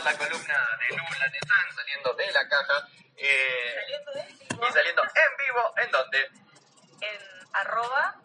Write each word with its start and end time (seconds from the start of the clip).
escuchar 0.00 0.04
la 0.04 0.18
columna 0.18 0.78
de 0.78 0.96
Lula 0.96 1.28
Nesan 1.28 1.74
saliendo 1.74 2.12
de 2.14 2.32
la 2.32 2.48
caja. 2.48 2.88
Eh, 3.16 3.74
Saliendo 3.74 4.12
de 4.12 4.22
vivo. 4.24 4.66
y 4.66 4.72
saliendo 4.72 5.02
en 5.02 5.36
vivo, 5.46 5.74
¿en 5.76 5.90
dónde? 5.90 6.30
En 7.00 7.30
arroba 7.52 8.16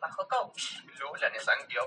bajo 0.00 0.28
coach. 0.28 0.62
Lula 0.98 1.30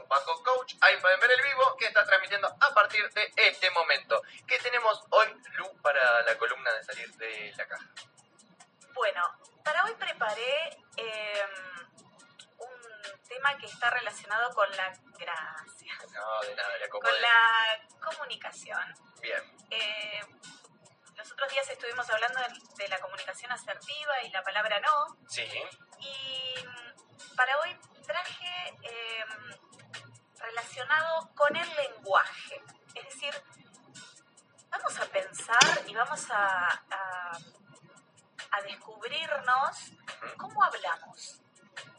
bajo 0.07 0.43
coach. 0.43 0.75
Ahí 0.81 0.97
pueden 0.97 1.19
ver 1.19 1.31
el 1.31 1.41
vivo 1.43 1.75
que 1.77 1.87
está 1.87 2.05
transmitiendo 2.05 2.47
a 2.47 2.73
partir 2.73 3.09
de 3.11 3.31
este 3.35 3.69
momento. 3.71 4.21
¿Qué 4.47 4.57
tenemos 4.59 5.03
hoy, 5.09 5.27
Lu, 5.57 5.81
para 5.81 6.21
la 6.23 6.37
columna 6.37 6.71
de 6.73 6.83
salir 6.83 7.11
de 7.15 7.53
la 7.57 7.67
caja? 7.67 7.85
Bueno, 8.93 9.23
para 9.63 9.85
hoy 9.85 9.95
preparé 9.95 10.77
eh, 10.97 11.45
un 12.57 13.27
tema 13.27 13.57
que 13.57 13.65
está 13.65 13.89
relacionado 13.89 14.53
con 14.53 14.69
la 14.75 14.93
gracia, 15.17 15.80
No, 16.13 16.41
de 16.41 16.55
nada, 16.55 16.77
le 16.77 16.89
con 16.89 17.01
la 17.03 17.87
comunicación. 17.99 18.79
Bien. 19.21 19.41
Eh, 19.69 20.21
los 21.15 21.31
otros 21.31 21.51
días 21.51 21.69
estuvimos 21.69 22.09
hablando 22.09 22.39
de, 22.77 22.87
la 22.87 22.99
comunicación 22.99 23.51
asertiva 23.51 24.21
y 24.23 24.31
la 24.31 24.43
palabra 24.43 24.79
no. 24.79 25.17
Sí. 25.27 25.43
Y 25.99 26.55
mm, 26.65 27.35
para 27.35 27.57
hoy 27.59 27.77
traje 28.05 28.77
eh, 28.83 29.25
relacionado 30.39 31.29
con 31.35 31.55
el 31.55 31.69
lenguaje. 31.75 32.61
Es 32.95 33.05
decir, 33.05 33.33
vamos 34.69 34.99
a 34.99 35.05
pensar 35.05 35.83
y 35.87 35.93
vamos 35.93 36.29
a, 36.31 36.67
a, 36.67 37.37
a 38.51 38.61
descubrirnos 38.63 39.91
cómo 40.37 40.63
hablamos. 40.63 41.39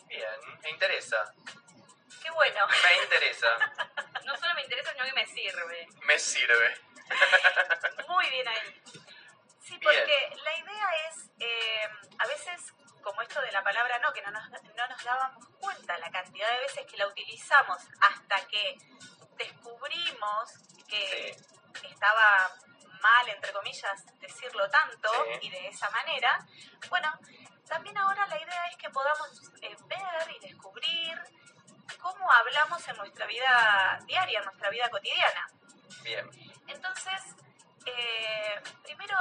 Bien, 0.06 0.60
me 0.62 0.70
interesa. 0.70 1.32
Qué 2.22 2.30
bueno. 2.30 2.66
Me 2.66 3.02
interesa. 3.02 3.48
No 4.24 4.36
solo 4.36 4.54
me 4.54 4.62
interesa, 4.62 4.92
sino 4.92 5.04
que 5.04 5.12
me 5.12 5.26
sirve. 5.26 5.88
Me 6.06 6.18
sirve. 6.18 6.74
Muy 8.08 8.28
bien 8.30 8.48
ahí. 8.48 8.82
Sí, 9.60 9.76
Bien. 9.78 9.80
porque 9.80 10.36
la 10.42 10.58
idea 10.58 10.88
es, 11.08 11.30
eh, 11.38 11.88
a 12.18 12.26
veces, 12.26 12.72
como 13.02 13.22
esto 13.22 13.40
de 13.40 13.52
la 13.52 13.62
palabra 13.62 13.98
no, 14.00 14.12
que 14.12 14.22
no 14.22 14.30
nos, 14.30 14.50
no 14.50 14.88
nos 14.88 15.04
dábamos 15.04 15.46
cuenta 15.60 15.96
la 15.98 16.10
cantidad 16.10 16.50
de 16.50 16.58
veces 16.60 16.86
que 16.90 16.96
la 16.96 17.06
utilizamos 17.06 17.78
hasta 18.00 18.46
que 18.48 18.76
descubrimos 19.36 20.52
que 20.88 21.34
estaba 21.88 22.50
mal, 23.00 23.28
entre 23.28 23.52
comillas, 23.52 24.04
decirlo 24.20 24.68
tanto 24.70 25.10
Sí. 25.40 25.46
y 25.46 25.50
de 25.50 25.68
esa 25.68 25.90
manera. 25.90 26.38
Bueno, 26.88 27.12
también 27.68 27.96
ahora 27.98 28.26
la 28.26 28.40
idea 28.40 28.66
es 28.68 28.76
que 28.76 28.90
podamos 28.90 29.28
eh, 29.62 29.76
ver 29.86 30.30
y 30.30 30.38
descubrir 30.46 31.18
cómo 32.02 32.30
hablamos 32.30 32.86
en 32.88 32.96
nuestra 32.96 33.26
vida 33.26 33.98
diaria, 34.06 34.38
en 34.40 34.44
nuestra 34.44 34.70
vida 34.70 34.90
cotidiana. 34.90 35.46
Bien. 36.02 36.28
Entonces, 36.66 37.20
eh, 37.86 38.60
primero 38.82 39.16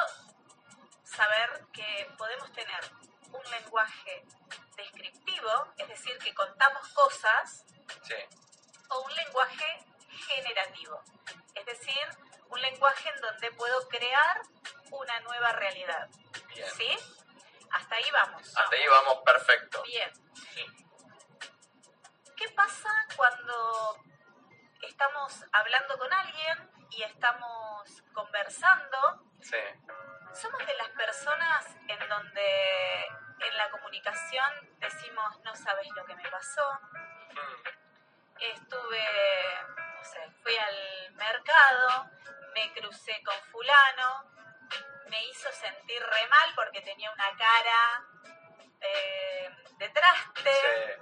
saber 1.04 1.66
que 1.72 2.10
podemos 2.18 2.52
tener 2.52 2.80
un 3.32 3.52
lenguaje 3.52 4.26
descriptivo, 4.76 5.74
es 5.78 5.88
decir, 5.88 6.18
que 6.18 6.34
contamos 6.34 6.88
cosas, 6.90 7.66
Sí. 8.04 8.16
o 8.90 9.02
un 9.02 9.16
lenguaje 9.16 9.86
generativo, 10.28 11.02
es 11.54 11.66
decir, 11.66 12.08
un 12.50 12.62
lenguaje 12.62 13.10
en 13.10 13.22
donde 13.22 13.52
puedo 13.52 13.88
crear 13.88 14.42
una 14.90 15.20
nueva 15.22 15.52
realidad. 15.54 16.10
Bien. 16.48 16.68
¿Sí? 16.76 16.98
Hasta 17.72 17.96
ahí 17.96 18.12
vamos. 18.12 18.48
Hasta 18.58 18.76
ahí 18.76 18.88
vamos 18.88 19.20
perfecto. 19.24 19.84
Bien. 19.84 20.12
¿Qué 20.54 20.66
pasa 22.62 22.90
cuando 23.18 23.98
estamos 24.84 25.46
hablando 25.52 25.98
con 25.98 26.14
alguien 26.14 26.70
y 26.92 27.02
estamos 27.02 28.04
conversando? 28.14 28.98
Sí. 29.42 29.58
Somos 30.34 30.60
de 30.68 30.76
las 30.76 30.90
personas 30.90 31.76
en 31.88 32.08
donde 32.08 33.06
en 33.40 33.58
la 33.58 33.70
comunicación 33.72 34.78
decimos 34.80 35.40
no 35.44 35.56
sabes 35.56 35.88
lo 35.96 36.06
que 36.06 36.16
me 36.16 36.30
pasó, 36.30 36.80
Mm, 37.32 37.64
estuve, 38.42 39.08
no 39.96 40.04
sé, 40.04 40.20
fui 40.44 40.56
al 40.58 41.14
mercado, 41.14 42.12
me 42.54 42.74
crucé 42.74 43.24
con 43.24 43.36
fulano, 43.52 44.26
me 45.08 45.24
hizo 45.28 45.50
sentir 45.54 46.04
re 46.04 46.28
mal 46.28 46.54
porque 46.56 46.82
tenía 46.82 47.10
una 47.10 47.30
cara 47.38 48.04
eh, 48.82 49.50
de 49.78 49.90
traste 49.90 50.52
Sí. 50.52 51.01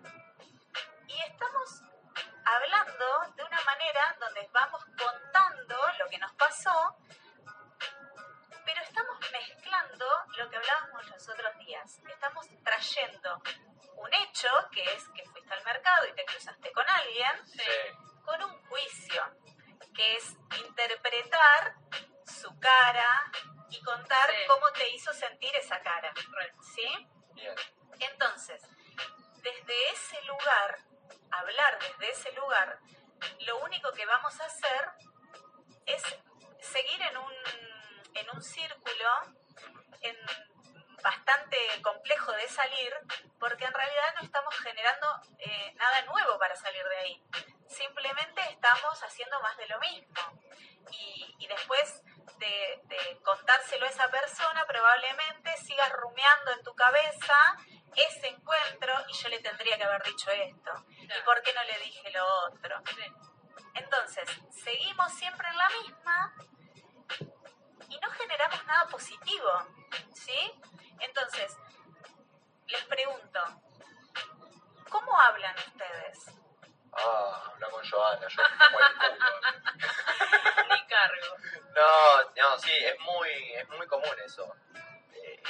Hacer 34.46 34.92
es 35.86 36.02
seguir 36.60 37.02
en 37.02 37.18
un, 37.18 37.34
en 38.16 38.30
un 38.34 38.42
círculo 38.42 39.10
en 40.02 40.16
bastante 41.02 41.58
complejo 41.82 42.32
de 42.34 42.48
salir, 42.48 42.94
porque 43.40 43.66
en 43.66 43.74
realidad 43.74 44.16
no 44.16 44.22
estamos 44.22 44.54
generando 44.60 45.08
eh, 45.40 45.74
nada 45.76 46.02
nuevo 46.04 46.38
para 46.38 46.56
salir 46.56 46.84
de 46.84 46.98
ahí. 46.98 47.24
Simplemente 47.68 48.42
estamos 48.50 49.02
haciendo 49.04 49.40
más 49.42 49.56
de 49.58 49.68
lo 49.68 49.80
mismo. 49.80 50.42
Y, 50.92 51.36
y 51.40 51.48
después 51.48 52.02
de, 52.38 52.82
de 52.84 53.20
contárselo 53.24 53.86
a 53.86 53.90
esa 53.90 54.10
persona, 54.10 54.66
probablemente 54.66 55.56
sigas 55.58 55.92
rumiando 55.94 56.52
en 56.52 56.64
tu 56.64 56.74
cabeza 56.76 57.58
ese 57.96 58.28
encuentro 58.28 58.94
y 59.08 59.14
yo 59.14 59.30
le 59.30 59.40
tendría 59.40 59.78
que 59.78 59.84
haber 59.84 60.04
dicho 60.04 60.30
esto. 60.32 60.72
¿Y 60.90 61.22
por 61.24 61.42
qué 61.42 61.54
no 61.54 61.64
le 61.64 61.80
dije 61.80 62.12
lo 62.12 62.26
otro? 62.46 62.82
Entonces, 63.74 64.30
seguimos 64.52 65.13
siempre 65.13 65.47
en 65.47 65.57
la 65.57 65.69
misma 65.69 66.34
y 67.90 68.00
no 68.00 68.09
generamos 68.12 68.66
nada 68.66 68.88
positivo, 68.88 69.50
¿sí? 70.13 70.62
Entonces, 71.00 71.57
les 72.68 72.84
pregunto, 72.85 73.40
¿cómo 74.90 75.19
hablan 75.19 75.56
ustedes? 75.56 76.40
Ah, 76.94 77.44
habla 77.47 77.69
con 77.69 77.90
Joana, 77.90 78.28
yo 78.28 78.41
como 78.44 78.79
el 78.79 78.96
culo. 78.97 79.40
Ni 80.75 80.88
cargo. 80.88 81.38
No, 81.75 82.31
no, 82.35 82.58
sí, 82.59 82.72
es 82.72 83.00
muy, 83.00 83.29
es 83.53 83.68
muy 83.69 83.88
común 83.88 84.16
eso. 84.25 84.56
Eh, 85.13 85.41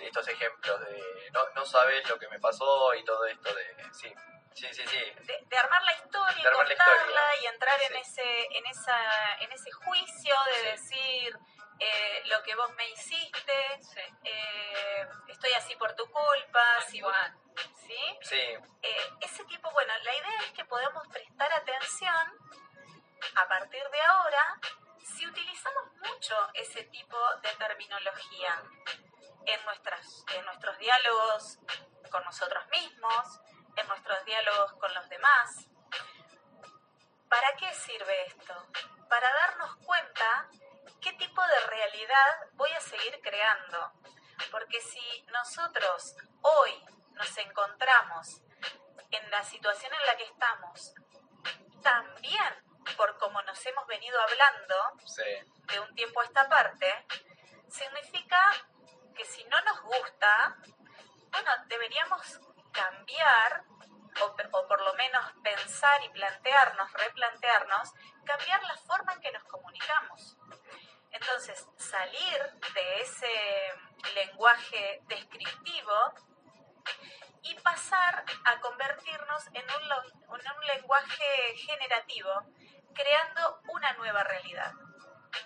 estos 0.00 0.28
ejemplos 0.28 0.80
de 0.80 1.30
no, 1.32 1.40
no 1.54 1.64
sabes 1.64 2.08
lo 2.08 2.18
que 2.18 2.28
me 2.28 2.38
pasó 2.38 2.94
y 2.94 3.04
todo 3.04 3.24
esto 3.26 3.54
de... 3.54 3.76
Sí, 3.92 4.12
sí, 4.54 4.66
sí, 4.72 4.86
sí. 4.86 4.98
De, 5.24 5.44
de 5.46 5.58
armar 5.58 5.82
la 5.82 5.94
historia, 5.94 6.42
De 6.42 6.48
armar 6.48 6.66
la 6.66 6.74
historia. 6.74 7.15
Entrar 7.76 7.92
en 7.92 7.96
ese, 7.98 8.22
en 8.50 8.66
esa, 8.66 8.98
en 9.40 9.52
ese 9.52 9.70
juicio 9.72 10.34
de 10.52 10.70
decir 10.70 11.38
eh, 11.78 12.22
lo 12.26 12.42
que 12.42 12.54
vos 12.54 12.70
me 12.76 12.88
hiciste, 12.90 13.25
situación 49.46 49.92
en 49.94 50.06
la 50.06 50.16
que 50.16 50.24
estamos, 50.24 50.94
también 51.82 52.66
por 52.96 53.16
como 53.18 53.42
nos 53.42 53.64
hemos 53.66 53.86
venido 53.86 54.20
hablando 54.20 55.06
sí. 55.06 55.22
de 55.72 55.80
un 55.80 55.94
tiempo 55.94 56.20
a 56.20 56.24
esta 56.24 56.48
parte, 56.48 57.06
significa 57.68 58.38
que 59.14 59.24
si 59.24 59.44
no 59.44 59.60
nos 59.62 59.80
gusta, 59.82 60.56
bueno, 61.30 61.50
deberíamos 61.66 62.40
cambiar, 62.72 63.64
o, 64.22 64.36
o 64.52 64.68
por 64.68 64.80
lo 64.82 64.94
menos 64.94 65.32
pensar 65.42 66.02
y 66.04 66.08
plantearnos, 66.10 66.92
replantearnos, 66.92 67.92
cambiar 68.24 68.62
la 68.62 68.76
forma 68.76 69.12
en 69.14 69.20
que 69.20 69.32
nos 69.32 69.44
comunicamos. 69.44 70.36
Entonces, 71.10 71.66
salir 71.76 72.38
de 72.74 73.00
ese 73.00 73.26
lenguaje 74.14 75.00
descriptivo 75.04 76.12
pasar 77.70 78.24
a 78.44 78.60
convertirnos 78.60 79.46
en 79.48 79.64
un, 79.64 80.40
en 80.40 80.46
un 80.56 80.66
lenguaje 80.66 81.56
generativo, 81.56 82.30
creando 82.94 83.60
una 83.68 83.92
nueva 83.94 84.22
realidad. 84.22 84.72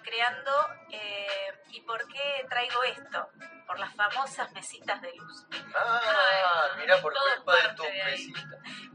Creando, 0.03 0.53
eh, 0.91 1.63
¿y 1.71 1.81
por 1.83 2.07
qué 2.09 2.47
traigo 2.49 2.83
esto? 2.85 3.29
Por 3.67 3.79
las 3.79 3.95
famosas 3.97 4.53
mesitas 4.53 5.01
de 5.01 5.13
luz. 5.17 5.47
Ah, 5.75 6.69
mira, 6.77 7.01
por 7.01 7.13
todo 7.15 7.25
culpa 7.37 7.57
de 7.57 7.75
tu 7.75 7.83
de 7.85 8.05
mesita. 8.05 8.41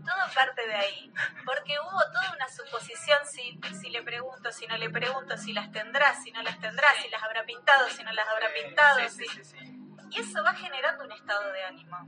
Todo 0.05 0.33
parte 0.33 0.67
de 0.67 0.75
ahí, 0.75 1.11
porque 1.45 1.77
hubo 1.79 1.99
toda 2.13 2.31
una 2.33 2.47
suposición 2.47 3.19
si, 3.25 3.59
si 3.81 3.89
le 3.89 4.03
pregunto, 4.03 4.51
si 4.51 4.67
no 4.67 4.77
le 4.77 4.89
pregunto, 4.91 5.35
si 5.35 5.51
las 5.51 5.71
tendrá, 5.71 6.13
si 6.13 6.31
no 6.31 6.41
las 6.43 6.59
tendrá, 6.59 6.87
si 7.01 7.09
las 7.09 7.23
habrá 7.23 7.43
pintado, 7.43 7.89
si 7.89 8.03
no 8.03 8.11
las 8.13 8.27
habrá 8.27 8.47
Sí, 8.49 8.61
pintado. 8.63 8.99
Sí, 8.99 9.09
sí, 9.09 9.25
si- 9.27 9.43
sí, 9.43 9.57
sí. 9.57 9.79
Y 10.11 10.19
eso 10.19 10.43
va 10.43 10.53
generando 10.53 11.03
un 11.03 11.11
estado 11.11 11.51
de 11.51 11.63
ánimo. 11.63 12.07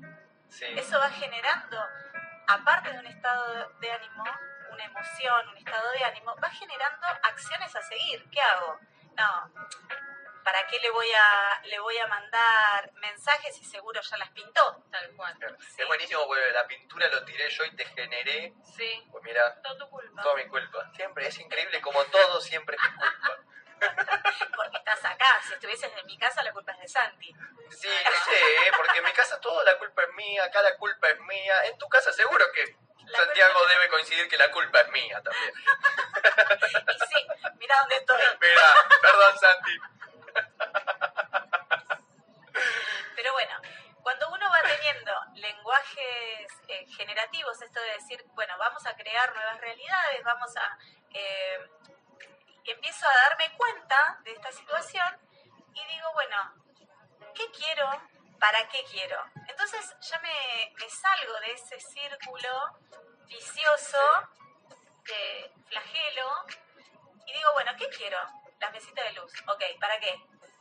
Sí. 0.49 0.65
Eso 0.77 0.97
va 0.99 1.09
generando, 1.09 1.77
aparte 2.47 2.91
de 2.91 2.99
un 2.99 3.07
estado 3.07 3.69
de 3.79 3.91
ánimo, 3.91 4.23
una 4.71 4.85
emoción, 4.85 5.49
un 5.49 5.57
estado 5.57 5.91
de 5.91 6.03
ánimo, 6.03 6.35
va 6.43 6.49
generando 6.49 7.07
acciones 7.23 7.75
a 7.75 7.81
seguir. 7.81 8.29
¿Qué 8.29 8.39
hago? 8.41 8.79
No, 9.17 9.53
¿para 10.43 10.65
qué 10.67 10.79
le 10.79 10.89
voy 10.91 11.07
a, 11.11 11.61
le 11.65 11.79
voy 11.79 11.97
a 11.97 12.07
mandar 12.07 12.91
mensajes 12.95 13.55
si 13.55 13.65
seguro 13.65 13.99
ya 14.01 14.17
las 14.17 14.29
pintó? 14.29 14.83
Tal 14.91 15.11
cual. 15.15 15.35
Es 15.77 15.87
buenísimo 15.87 16.25
porque 16.27 16.51
la 16.51 16.65
pintura 16.67 17.07
lo 17.09 17.23
tiré 17.25 17.49
yo 17.49 17.65
y 17.65 17.75
te 17.75 17.85
generé. 17.85 18.53
Sí, 18.75 19.07
Pues 19.11 19.23
mira, 19.23 19.61
todo 19.61 19.77
tu 19.77 19.89
culpa. 19.89 20.21
toda 20.21 20.35
mi 20.35 20.47
culpa. 20.47 20.89
Siempre, 20.93 21.27
es 21.27 21.37
increíble 21.39 21.81
como 21.81 22.03
todo 22.05 22.39
siempre 22.39 22.75
es 22.77 22.81
mi 22.83 22.97
culpa. 22.97 23.43
Porque 24.67 24.77
estás 24.79 25.05
acá. 25.05 25.39
Si 25.47 25.53
estuvieses 25.53 25.91
en 25.95 26.05
mi 26.05 26.17
casa, 26.17 26.43
la 26.43 26.51
culpa 26.51 26.73
es 26.73 26.79
de 26.79 26.87
Santi. 26.89 27.33
Sí, 27.69 27.87
sé, 27.87 28.71
porque 28.75 28.97
en 28.99 29.05
mi 29.05 29.11
casa 29.13 29.39
toda 29.39 29.63
la 29.63 29.77
culpa 29.77 30.01
es 30.03 30.13
mía, 30.13 30.43
acá 30.43 30.61
la 30.61 30.75
culpa 30.75 31.07
es 31.07 31.19
mía. 31.21 31.65
En 31.65 31.77
tu 31.77 31.87
casa 31.87 32.11
seguro 32.11 32.45
que 32.53 32.75
La 33.05 33.19
Santiago 33.19 33.65
debe 33.67 33.87
coincidir 33.89 34.27
que 34.27 34.37
la 34.37 34.51
culpa 34.51 34.81
es 34.81 34.89
mía 34.89 35.21
también. 35.23 35.53
Y 36.67 36.99
sí, 37.07 37.27
mira 37.57 37.75
dónde 37.79 37.95
estoy. 37.95 38.21
Mira, 38.41 38.73
perdón 39.01 39.37
Santi. 39.39 39.79
Pero 43.15 43.31
bueno, 43.33 43.61
cuando 44.01 44.29
uno 44.29 44.49
va 44.51 44.61
teniendo 44.61 45.11
lenguajes 45.35 46.47
eh, 46.67 46.85
generativos, 46.97 47.61
esto 47.61 47.79
de 47.79 47.91
decir, 47.93 48.23
bueno, 48.33 48.57
vamos 48.57 48.85
a 48.85 48.95
crear 48.95 49.33
nuevas 49.33 49.59
realidades, 49.61 50.23
vamos 50.23 50.55
a... 50.57 50.77
eh, 51.13 51.69
empiezo 52.71 53.07
a 53.07 53.29
darme 53.29 53.51
cuenta 53.57 54.19
de 54.23 54.31
esta 54.33 54.51
situación 54.51 55.19
y 55.73 55.85
digo, 55.85 56.11
bueno, 56.13 56.53
¿qué 57.33 57.49
quiero? 57.51 57.89
¿Para 58.39 58.67
qué 58.69 58.83
quiero? 58.91 59.23
Entonces 59.47 59.95
ya 60.01 60.19
me, 60.19 60.73
me 60.79 60.89
salgo 60.89 61.33
de 61.39 61.51
ese 61.53 61.79
círculo 61.79 62.49
vicioso 63.27 63.97
de 65.05 65.51
flagelo 65.67 66.29
y 67.25 67.33
digo, 67.33 67.53
bueno, 67.53 67.71
¿qué 67.77 67.89
quiero? 67.89 68.17
Las 68.59 68.71
mesitas 68.71 69.05
de 69.05 69.11
luz. 69.13 69.31
Ok, 69.47 69.63
¿para 69.79 69.99
qué? 69.99 70.15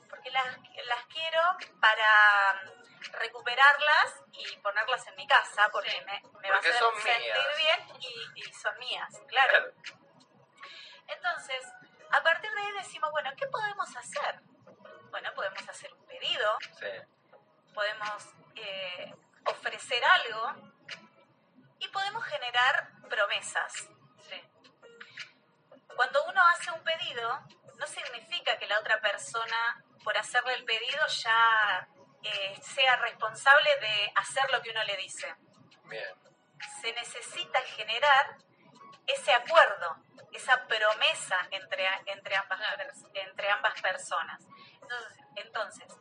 Porque 0.09 0.31
las, 0.31 0.47
las 0.85 1.07
quiero 1.07 1.41
para 1.81 2.63
mm, 2.65 3.13
recuperarlas 3.13 4.23
y 4.33 4.57
ponerlas 4.59 5.07
en 5.09 5.17
mi 5.17 5.27
casa 5.27 5.69
porque 5.71 5.91
Sí. 5.91 6.01
me, 6.07 6.23
me 6.41 6.51
va 6.51 6.57
a 6.57 6.59
hacer 6.61 6.75
sentir 6.75 7.21
mías. 7.23 7.57
bien 7.57 7.97
y, 8.01 8.41
y 8.41 8.53
son 8.53 8.79
mías, 8.79 9.13
claro. 9.29 9.73
Entonces, 11.09 11.63
a 12.11 12.23
partir 12.23 12.51
de 12.53 12.61
ahí 12.61 12.73
decimos, 12.73 13.11
bueno, 13.11 13.31
¿qué 13.37 13.47
podemos 13.47 13.97
hacer? 13.97 14.41
Bueno, 15.11 15.33
podemos 15.35 15.69
hacer 15.69 15.93
un 15.95 16.07
pedido, 16.07 16.59
Sí. 16.79 16.87
podemos 17.75 18.35
eh, 18.55 19.15
ofrecer 19.45 20.03
algo 20.05 20.75
y 21.79 21.89
podemos 21.89 22.25
generar 22.25 22.91
promesas. 23.09 23.73
Sí. 24.29 24.43
Cuando 25.95 26.25
uno 26.25 26.43
hace 26.49 26.71
un 26.73 26.83
pedido, 26.83 27.41
no 27.79 27.87
significa 27.87 28.57
que 28.59 28.67
la 28.67 28.79
otra 28.81 29.01
persona, 29.01 29.83
por 30.03 30.17
hacerle 30.17 30.55
el 30.55 30.65
pedido, 30.65 31.07
ya 31.07 31.89
eh, 32.23 32.59
sea 32.63 32.97
responsable 32.97 33.71
de 33.81 34.13
hacer 34.17 34.51
lo 34.51 34.61
que 34.63 34.71
uno 34.71 34.83
le 34.85 34.97
dice. 34.97 35.35
Bien. 35.85 36.15
Se 36.81 36.93
necesita 36.93 37.61
generar 37.63 38.37
ese 39.07 39.33
acuerdo, 39.33 39.97
esa 40.37 40.67
promesa 40.67 41.39
entre, 41.51 41.89
entre, 42.07 42.37
ambas, 42.37 42.61
entre 43.15 43.51
ambas 43.51 43.81
personas. 43.81 44.43
Entonces, 44.81 45.19
entonces 45.37 46.01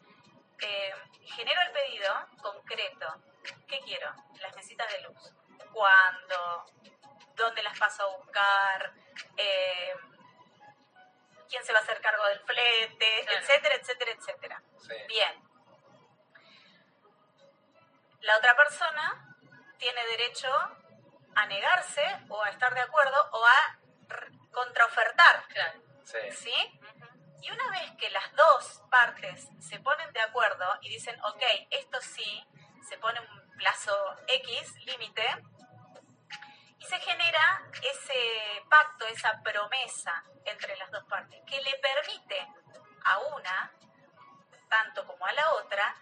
eh, 0.62 0.94
genero 1.24 1.62
el 1.62 1.72
pedido 1.72 2.14
concreto. 2.42 3.22
¿Qué 3.68 3.80
quiero? 3.82 4.14
Las 4.40 4.56
mesitas 4.56 4.92
de 4.92 5.02
luz. 5.02 5.34
¿Cuándo? 5.72 6.66
¿Dónde 7.36 7.64
las 7.64 7.78
paso 7.78 8.04
a 8.04 8.18
buscar? 8.18 8.94
Eh, 9.38 9.94
¿Quién 11.50 11.64
se 11.64 11.74
va 11.74 11.80
a 11.80 11.82
hacer 11.82 12.02
cargo 12.02 12.26
del 12.28 12.40
flete? 12.42 13.24
Claro. 13.24 13.40
Etcétera, 13.40 13.76
etcétera, 13.76 14.12
etcétera. 14.12 14.64
Sí. 14.80 14.96
Bien. 15.08 15.44
La 18.22 18.38
otra 18.38 18.56
persona 18.56 19.36
tiene 19.78 20.04
derecho 20.08 20.50
a 21.36 21.46
negarse 21.46 22.02
o 22.30 22.42
a 22.42 22.50
estar 22.50 22.74
de 22.74 22.82
acuerdo 22.82 23.30
o 23.32 23.46
a 23.46 23.75
contraofertar, 24.56 25.48
Claro. 25.50 25.82
Sí. 26.04 26.32
¿sí? 26.32 26.80
Y 27.42 27.52
una 27.52 27.70
vez 27.70 27.92
que 28.00 28.10
las 28.10 28.34
dos 28.34 28.82
partes 28.90 29.48
se 29.60 29.80
ponen 29.80 30.12
de 30.14 30.22
acuerdo 30.22 30.66
y 30.82 30.90
dicen, 30.90 31.20
ok, 31.24 31.44
esto 31.70 32.02
sí, 32.02 32.44
se 32.88 32.98
pone 32.98 33.20
un 33.20 33.58
plazo 33.58 33.94
X, 34.28 34.74
límite, 34.86 35.26
y 36.80 36.86
se 36.86 37.00
genera 37.00 37.64
ese 37.84 38.64
pacto, 38.70 39.06
esa 39.08 39.42
promesa 39.44 40.24
entre 40.46 40.76
las 40.78 40.90
dos 40.92 41.04
partes, 41.06 41.40
que 41.48 41.62
le 41.62 41.74
permite 41.78 42.48
a 43.06 43.20
una, 43.20 43.72
tanto 44.70 45.06
como 45.06 45.26
a 45.26 45.34
la 45.34 45.54
otra, 45.54 45.96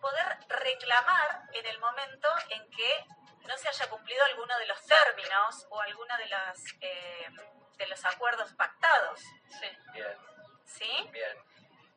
poder 0.00 0.38
reclamar 0.48 1.42
en 1.52 1.66
el 1.66 1.78
momento 1.78 2.28
en 2.50 2.70
que 2.70 3.06
no 3.46 3.56
se 3.56 3.68
haya 3.68 3.88
cumplido 3.88 4.24
alguno 4.24 4.58
de 4.58 4.66
los 4.66 4.80
términos 4.84 5.66
o 5.70 5.80
alguno 5.80 6.16
de, 6.18 6.26
las, 6.26 6.58
eh, 6.80 7.28
de 7.76 7.86
los 7.86 8.04
acuerdos 8.04 8.52
pactados. 8.54 9.20
Sí. 9.20 9.68
Bien. 9.92 10.16
¿Sí? 10.64 11.08
Bien. 11.12 11.36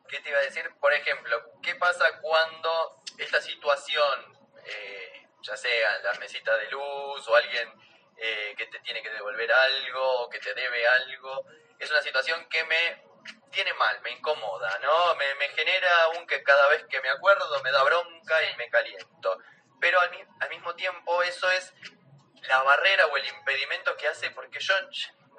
¿Qué 0.08 0.20
te 0.22 0.30
iba 0.30 0.40
a 0.40 0.44
decir? 0.44 0.70
Por 0.80 0.94
ejemplo, 0.94 1.52
¿qué 1.62 1.76
pasa 1.76 2.20
cuando 2.22 3.02
esta 3.18 3.42
situación, 3.42 4.38
eh, 4.66 5.28
ya 5.42 5.56
sea 5.56 6.00
las 6.00 6.20
mesitas 6.20 6.60
de 6.60 6.70
luz 6.72 7.28
o 7.28 7.36
alguien 7.36 7.72
eh, 8.18 8.54
que 8.58 8.66
te 8.68 8.80
tiene 8.80 9.02
que 9.04 9.10
devolver 9.12 9.52
algo 9.52 10.22
o 10.22 10.30
que 10.30 10.40
te 10.40 10.54
debe 10.54 10.88
algo, 10.88 11.46
es 11.78 11.90
una 11.92 12.02
situación 12.02 12.48
que 12.50 12.64
me 12.66 13.04
tiene 13.52 13.74
mal, 13.74 14.02
me 14.02 14.12
incomoda, 14.12 14.78
¿no? 14.80 15.16
Me, 15.16 15.36
me 15.36 15.50
genera 15.50 16.10
un 16.18 16.26
que 16.28 16.42
cada 16.44 16.68
vez 16.70 16.84
que 16.90 17.00
me 17.02 17.10
acuerdo 17.10 17.62
me 17.64 17.72
da 17.72 17.84
bronca 17.84 18.44
y 18.44 18.56
me 18.58 18.70
caliento. 18.70 19.38
Pero 19.80 20.00
al, 20.02 20.10
mi- 20.12 20.24
al 20.40 20.50
mismo 20.50 20.76
tiempo 20.76 21.22
eso 21.24 21.50
es 21.52 21.74
la 22.44 22.62
barrera 22.64 23.06
o 23.08 23.18
el 23.18 23.26
impedimento 23.28 23.96
que 23.96 24.08
hace 24.08 24.32
porque 24.32 24.60
yo 24.60 24.74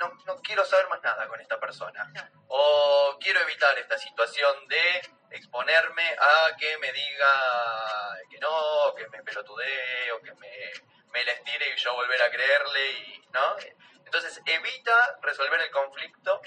no, 0.01 0.19
no 0.27 0.37
quiero 0.43 0.65
saber 0.65 0.89
más 0.89 1.03
nada 1.03 1.29
con 1.29 1.41
esta 1.41 1.61
persona. 1.61 2.11
O 2.49 3.17
quiero 3.21 3.41
evitar 3.41 3.79
esta 3.79 3.99
situación 3.99 4.67
de 4.67 5.03
exponerme 5.31 6.17
a 6.19 6.57
que 6.57 6.79
me 6.79 6.93
diga 6.93 8.19
que 8.29 8.39
no, 8.39 8.95
que 8.97 9.07
me 9.09 9.23
pelotudee 9.23 10.11
o 10.13 10.21
que 10.23 10.33
me, 10.35 10.73
me 11.13 11.25
la 11.25 11.33
estire 11.33 11.75
y 11.75 11.77
yo 11.77 11.95
volver 11.95 12.21
a 12.23 12.31
creerle, 12.31 12.91
y, 12.93 13.29
¿no? 13.33 13.57
Entonces 14.05 14.41
evita 14.45 15.19
resolver 15.21 15.61
el 15.61 15.71
conflicto 15.71 16.41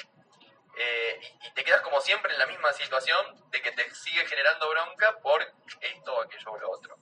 eh, 0.75 1.19
y, 1.21 1.47
y 1.47 1.53
te 1.53 1.63
quedas 1.63 1.81
como 1.81 2.01
siempre 2.01 2.33
en 2.33 2.39
la 2.39 2.47
misma 2.47 2.73
situación 2.73 3.49
de 3.51 3.61
que 3.61 3.71
te 3.71 3.93
sigue 3.93 4.25
generando 4.25 4.67
bronca 4.69 5.19
por 5.19 5.41
esto, 5.79 6.21
aquello 6.21 6.51
o 6.51 6.57
lo 6.57 6.71
otro. 6.71 6.97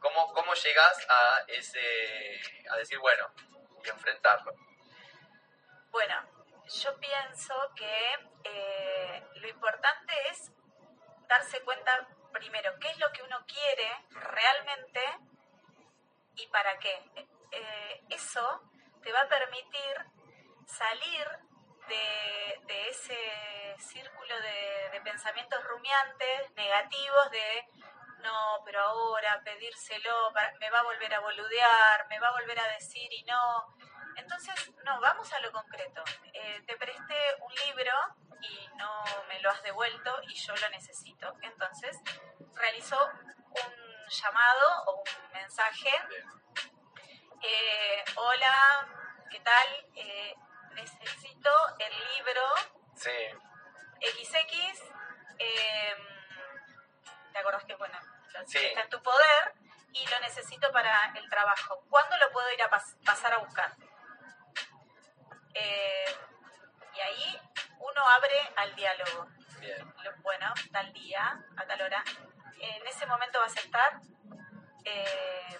¿Cómo, 0.00 0.32
cómo 0.32 0.54
llegas 0.54 1.06
a 1.10 1.44
ese 1.48 2.40
a 2.70 2.76
decir, 2.76 2.98
bueno, 3.00 3.34
y 3.84 3.88
enfrentarlo? 3.88 4.54
Bueno, 5.90 6.14
yo 6.68 6.98
pienso 6.98 7.54
que 7.74 8.14
eh, 8.44 9.22
lo 9.36 9.48
importante 9.48 10.12
es 10.30 10.52
darse 11.28 11.62
cuenta 11.62 12.06
primero 12.32 12.72
qué 12.80 12.88
es 12.88 12.98
lo 12.98 13.10
que 13.12 13.22
uno 13.22 13.38
quiere 13.46 13.90
realmente 14.10 15.00
y 16.36 16.46
para 16.48 16.78
qué. 16.78 17.26
Eh, 17.50 18.02
eso 18.10 18.62
te 19.02 19.12
va 19.12 19.20
a 19.22 19.28
permitir 19.28 19.96
salir 20.66 21.26
de, 21.88 22.88
ese 22.90 23.74
círculo 23.78 24.34
de, 24.40 25.00
pensamientos 25.02 25.64
rumiantes, 25.64 26.50
negativos, 26.54 27.30
de 27.30 27.66
no, 28.18 28.62
pero 28.64 28.80
ahora 28.80 29.40
pedírselo, 29.44 30.32
me 30.60 30.70
va 30.70 30.80
a 30.80 30.82
volver 30.82 31.14
a 31.14 31.20
boludear, 31.20 32.06
me 32.08 32.18
va 32.18 32.28
a 32.28 32.32
volver 32.32 32.58
a 32.58 32.68
decir 32.68 33.10
y 33.12 33.22
no. 33.24 33.77
Entonces, 34.18 34.70
no, 34.84 35.00
vamos 35.00 35.32
a 35.32 35.40
lo 35.40 35.50
concreto. 35.52 36.02
Eh, 36.32 36.62
te 36.66 36.76
presté 36.76 37.36
un 37.40 37.54
libro 37.66 37.92
y 38.40 38.68
no 38.76 39.04
me 39.28 39.40
lo 39.40 39.50
has 39.50 39.62
devuelto 39.62 40.20
y 40.24 40.34
yo 40.34 40.54
lo 40.56 40.68
necesito. 40.70 41.34
Entonces, 41.42 41.96
realizo 42.54 42.98
un 43.06 44.08
llamado 44.08 44.84
o 44.86 44.96
un 45.02 45.32
mensaje. 45.32 45.90
Eh, 47.42 48.04
hola, 48.16 48.88
¿qué 49.30 49.40
tal? 49.40 49.66
Eh, 49.94 50.34
necesito 50.74 51.50
el 51.78 51.92
libro 52.16 52.42
Sí, 52.96 53.10
XX. 54.00 54.92
¿Te 57.32 57.38
acordás 57.38 57.64
que, 57.64 57.74
bueno, 57.76 57.98
Sí. 58.46 58.58
está 58.58 58.80
en 58.82 58.88
tu 58.90 59.00
poder 59.02 59.54
y 59.92 60.06
lo 60.08 60.18
necesito 60.20 60.70
para 60.72 61.12
el 61.14 61.28
trabajo? 61.30 61.84
¿Cuándo 61.88 62.16
lo 62.18 62.30
puedo 62.32 62.50
ir 62.52 62.62
a 62.62 62.70
pas- 62.70 62.96
pasar 63.04 63.32
a 63.34 63.38
buscar? 63.38 63.72
Eh, 65.60 66.04
y 66.94 67.00
ahí 67.00 67.40
uno 67.80 68.08
abre 68.08 68.52
al 68.56 68.74
diálogo. 68.74 69.28
bien. 69.60 69.94
Bueno, 70.22 70.52
tal 70.72 70.92
día, 70.92 71.40
a 71.56 71.66
tal 71.66 71.80
hora. 71.82 72.02
En 72.60 72.86
ese 72.86 73.06
momento 73.06 73.38
vas 73.40 73.56
a 73.56 73.60
estar. 73.60 74.00
eh, 74.84 75.58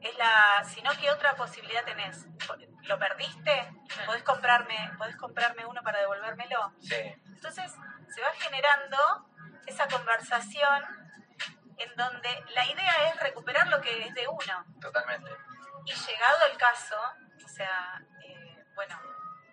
es 0.00 0.18
la, 0.18 0.64
si 0.64 0.82
no, 0.82 0.90
¿qué 1.00 1.10
otra 1.10 1.34
posibilidad 1.36 1.84
tenés? 1.84 2.26
¿Lo 2.82 2.98
perdiste? 2.98 3.70
¿Podés 4.04 4.24
comprarme, 4.24 4.90
¿Podés 4.98 5.16
comprarme 5.16 5.64
uno 5.64 5.80
para 5.82 6.00
devolvérmelo? 6.00 6.72
Sí, 6.80 6.96
Entonces 7.26 7.70
se 8.12 8.20
va 8.20 8.32
generando 8.32 8.98
esa 9.66 9.86
conversación 9.86 10.82
en 11.78 11.94
donde 11.96 12.44
la 12.52 12.66
idea 12.66 13.10
es 13.10 13.20
recuperar 13.20 13.68
lo 13.68 13.80
que 13.80 14.06
es 14.06 14.14
de 14.14 14.26
uno. 14.26 14.64
totalmente. 14.80 15.30
Y 15.84 15.92
llegado 15.94 16.46
el 16.50 16.56
caso, 16.58 16.96
o 17.44 17.48
sea, 17.48 18.02
bueno, 18.74 19.00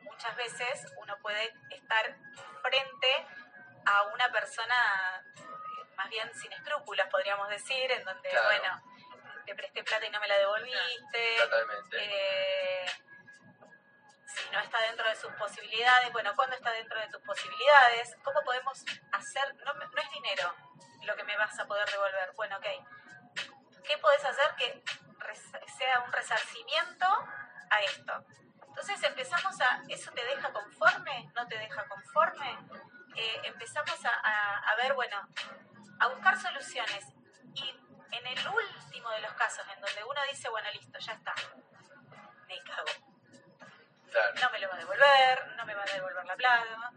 muchas 0.04 0.36
veces 0.36 0.86
uno 0.98 1.18
puede 1.22 1.54
estar 1.72 2.16
frente 2.62 3.28
a 3.86 4.04
una 4.04 4.30
persona 4.32 5.24
eh, 5.36 5.86
más 5.96 6.10
bien 6.10 6.34
sin 6.34 6.52
escrúpulos, 6.54 7.08
podríamos 7.08 7.50
decir, 7.50 7.92
en 7.92 8.04
donde, 8.04 8.30
Claro. 8.30 8.46
bueno, 8.48 8.84
te 9.46 9.56
presté 9.56 9.84
plata 9.84 10.06
y 10.06 10.10
no 10.12 10.20
me 10.20 10.28
la 10.28 10.38
devolviste. 10.38 11.38
Totalmente. 11.38 11.98
Eh, 12.00 12.86
si 14.26 14.50
no 14.52 14.60
está 14.60 14.80
dentro 14.82 15.08
de 15.08 15.16
sus 15.16 15.32
posibilidades, 15.34 16.12
bueno, 16.14 16.34
¿cuándo 16.36 16.56
está 16.56 16.72
dentro 16.72 17.00
de 17.00 17.08
tus 17.08 17.22
posibilidades? 17.24 18.16
¿Cómo 18.24 18.42
podemos 18.44 18.86
hacer? 19.12 19.56
No, 19.66 19.74
es 19.74 20.12
dinero 20.12 20.54
lo 21.04 21.16
que 21.16 21.24
me 21.24 21.36
vas 21.38 21.58
a 21.60 21.66
poder 21.66 21.90
devolver. 21.90 22.32
Bueno, 22.36 22.58
ok. 22.58 22.66
¿Qué 23.84 23.98
podés 23.98 24.24
hacer 24.24 24.54
que 24.56 24.84
sea 25.78 26.00
un 26.02 26.12
resarcimiento 26.12 27.06
a 27.72 27.82
esto? 27.82 28.26
Entonces 28.80 29.04
empezamos 29.10 29.60
a, 29.60 29.82
¿eso 29.90 30.10
te 30.14 30.24
deja 30.24 30.54
conforme? 30.54 31.30
¿No 31.36 31.46
te 31.48 31.58
deja 31.58 31.86
conforme? 31.86 32.58
Eh, 33.14 33.42
empezamos 33.44 34.06
a, 34.06 34.10
a- 34.10 34.58
a 34.72 34.76
ver, 34.78 34.94
bueno, 34.94 35.18
a 36.00 36.08
buscar 36.08 36.40
soluciones. 36.40 37.06
Y 37.56 37.70
en 38.12 38.26
el 38.28 38.40
último 38.48 39.10
de 39.12 39.20
los 39.20 39.34
casos, 39.34 39.66
en 39.76 39.82
donde 39.82 40.02
uno 40.06 40.22
dice, 40.32 40.48
bueno, 40.48 40.70
listo, 40.72 40.98
ya 40.98 41.12
está, 41.12 41.34
me 42.48 42.58
cago 42.64 42.88
Claro, 44.10 44.34
no 44.42 44.50
me 44.50 44.60
lo 44.60 44.70
va 44.70 44.76
a 44.76 44.78
devolver, 44.78 45.48
no 45.58 45.66
me 45.66 45.76
va 45.76 45.84
a 45.84 45.94
devolver 45.94 46.26
la 46.26 46.36
plata. 46.38 46.92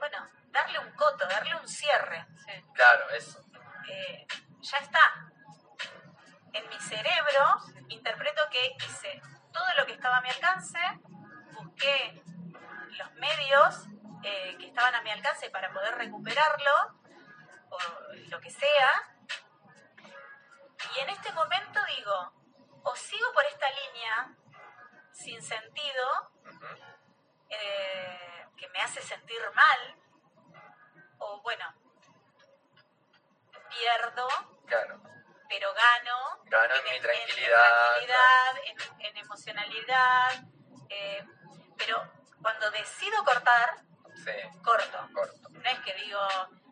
Bueno, 0.00 0.26
darle 0.50 0.78
un 0.80 0.90
coto, 0.94 1.24
darle 1.28 1.54
un 1.54 1.68
cierre. 1.68 2.26
claro, 2.74 3.08
eso. 3.10 3.40
Eh, 3.88 4.26
ya 4.60 4.78
está. 4.78 5.30
En 6.52 6.68
mi 6.68 6.80
cerebro 6.80 7.56
interpreto 7.88 8.42
que 8.50 8.74
hice 8.84 9.22
todo 9.52 9.74
lo 9.76 9.86
que 9.86 9.92
estaba 9.92 10.18
a 10.18 10.20
mi 10.20 10.30
alcance, 10.30 10.78
busqué 11.52 12.22
los 12.98 13.12
medios 13.14 13.86
eh, 14.22 14.56
que 14.58 14.66
estaban 14.66 14.94
a 14.94 15.02
mi 15.02 15.10
alcance 15.10 15.50
para 15.50 15.72
poder 15.72 15.94
recuperarlo, 15.96 17.00
o 17.70 17.78
lo 18.28 18.40
que 18.40 18.50
sea. 18.50 18.90
Y 20.94 21.00
en 21.00 21.08
este 21.10 21.32
momento 21.32 21.80
digo, 21.96 22.32
o 22.84 22.96
sigo 22.96 23.32
por 23.32 23.44
esta 23.46 23.66
línea 23.70 24.34
sin 25.12 25.42
sentido, 25.42 26.32
eh, 27.48 28.46
que 28.56 28.68
me 28.68 28.80
hace 28.80 29.00
sentir 29.02 29.40
mal, 29.54 29.96
o 31.18 31.40
bueno, 31.42 31.64
pierdo, 33.68 34.28
Claro, 34.66 35.02
pero 35.52 35.72
gano. 35.74 36.42
Gano 36.46 36.74
en 36.76 36.86
en- 36.86 36.92
mi 36.94 37.00
tranquilidad, 37.00 37.66
En, 38.00 38.06
tranquilidad, 38.06 38.56
en, 38.64 39.06
en 39.06 39.16
emocionalidad, 39.18 40.30
eh, 40.88 41.24
pero 41.76 42.10
cuando 42.40 42.70
decido 42.70 43.22
cortar, 43.22 43.76
sí, 44.24 44.32
corto. 44.64 45.08
corto. 45.12 45.48
No 45.50 45.68
es 45.68 45.78
que 45.80 45.92
digo, 45.94 46.26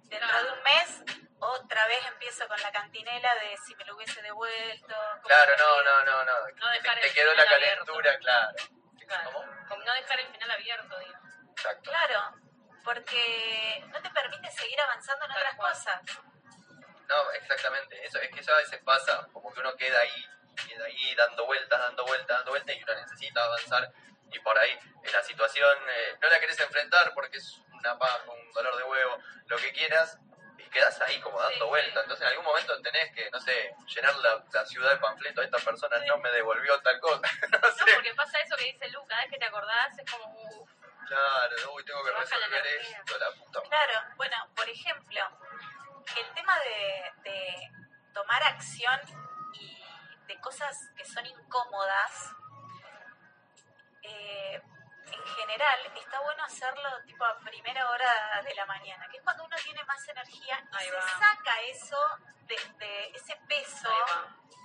dentro 0.05 0.43
de 0.45 0.53
un 0.53 0.63
mes, 0.63 1.03
otra 1.41 1.87
vez 1.89 2.07
empiezo 2.07 2.49
con 2.49 2.59
la 2.63 2.73
cantinela 2.73 3.35
de 3.35 3.55
si 3.67 3.75
me 3.77 3.85
lo 3.85 3.97
hubiese 3.97 4.23
devuelto. 4.23 4.95
Claro, 5.25 5.53
no, 5.59 5.83
no, 5.83 6.05
no, 6.05 6.25
no. 6.25 6.33
No 6.41 6.67
te, 6.73 6.79
dejar 6.81 7.01
te 7.01 7.07
el 7.09 7.15
quedó 7.15 7.35
la 7.35 7.45
calentura, 7.45 8.19
claro. 8.19 8.55
Claro. 9.07 9.31
¿Cómo? 9.33 9.47
Como 9.69 9.85
no 9.85 9.93
dejar 9.95 10.21
el 10.21 10.27
final 10.33 10.51
abierto, 10.53 10.99
digo. 11.01 11.19
Exacto. 11.51 11.91
Claro, 11.91 12.35
porque 12.85 13.85
no 13.89 14.01
te 14.01 14.09
permite 14.11 14.51
seguir 14.53 14.81
avanzando 14.81 15.25
en 15.27 15.33
Tal 15.33 15.39
otras 15.43 15.55
cual. 15.57 15.73
cosas. 15.75 16.01
No, 17.11 17.31
exactamente. 17.33 18.05
Eso 18.07 18.19
es 18.21 18.31
que 18.31 18.41
eso 18.41 18.55
a 18.55 18.59
veces 18.59 18.81
pasa, 18.85 19.27
como 19.33 19.53
que 19.53 19.61
uno 19.61 19.75
queda 19.77 19.99
ahí, 20.01 20.27
queda 20.69 20.85
ahí 20.85 21.15
dando 21.17 21.45
vueltas, 21.45 21.79
dando 21.79 22.05
vueltas, 22.07 22.37
dando 22.39 22.51
vueltas 22.53 22.77
y 22.77 22.83
uno 22.83 22.95
necesita 22.95 23.43
avanzar 23.45 23.93
y 24.33 24.39
por 24.39 24.57
ahí 24.59 24.79
en 25.03 25.13
la 25.13 25.23
situación 25.25 25.77
eh, 25.91 26.17
no 26.23 26.29
la 26.29 26.39
querés 26.39 26.61
enfrentar 26.61 27.13
porque 27.15 27.39
es 27.39 27.59
una 27.73 27.99
paja, 27.99 28.23
un 28.31 28.53
dolor 28.53 28.77
de 28.77 28.85
huevo, 28.85 29.19
lo 29.47 29.57
que 29.57 29.73
quieras 29.73 30.19
y 30.57 30.63
quedas 30.71 31.01
ahí 31.01 31.21
como 31.21 31.41
dando 31.41 31.65
Sí, 31.65 31.69
vueltas. 31.69 31.95
sí. 31.95 32.01
Entonces 32.03 32.21
en 32.23 32.29
algún 32.29 32.45
momento 32.45 32.81
tenés 32.83 33.13
que, 33.13 33.29
no 33.31 33.41
sé, 33.41 33.75
llenar 33.89 34.15
la, 34.19 34.45
la 34.53 34.65
ciudad 34.67 34.91
de 34.93 34.99
panfleto. 34.99 35.43
Esta 35.43 35.59
persona 35.59 35.99
Sí. 35.99 36.07
no 36.07 36.19
me 36.19 36.31
devolvió 36.31 36.81
tal 36.83 37.01
cosa. 37.01 37.21
no 37.51 37.59
No, 37.59 37.73
sé. 37.73 37.93
porque 37.95 38.15
pasa 38.15 38.39
eso 38.41 38.55
que 38.57 38.65
dice 38.67 38.89
Lu, 38.91 39.05
cada 39.09 39.23
vez 39.23 39.31
que 39.33 39.39
te 39.39 39.47
acordás 39.47 39.99
es 39.99 40.09
como, 40.09 40.27
uff, 40.33 40.71
Claro, 41.09 41.73
uy, 41.75 41.85
tengo 41.85 42.05
que 42.05 42.13
la 42.13 42.21
resolver 42.21 42.65
energía. 42.67 42.99
esto, 42.99 43.19
la 43.19 43.31
puta. 43.33 43.63
Claro, 43.63 43.93
bueno, 44.15 44.37
por 44.55 44.69
ejemplo, 44.69 45.21
el 46.17 46.35
tema 46.35 46.59
de, 46.61 47.13
de 47.31 47.71
tomar 48.13 48.43
acción 48.43 49.01
y 49.55 49.83
de 50.27 50.41
cosas 50.41 50.77
que 50.97 51.05
son 51.05 51.25
incómodas, 51.27 52.33
eh, 54.03 54.63
en 55.07 55.27
general 55.27 55.79
está 55.97 56.21
bueno 56.21 56.45
hacerlo 56.45 57.03
tipo 57.05 57.25
a 57.25 57.39
primera 57.41 57.89
hora 57.91 58.41
de 58.45 58.55
la 58.55 58.67
mañana, 58.67 59.07
que 59.09 59.17
es 59.19 59.23
cuando 59.23 59.45
uno 59.45 59.57
tiene 59.63 59.83
más 59.85 60.07
energía 60.09 60.63
y 60.73 60.77
Ahí 60.77 60.87
se 60.87 60.93
va. 60.95 61.03
saca 61.03 61.61
eso 61.63 62.19
de, 62.47 62.57
de 62.79 63.09
ese 63.15 63.37
peso 63.49 63.91